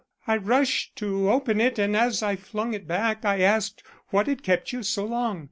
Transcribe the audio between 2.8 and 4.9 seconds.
back I asked what had kept you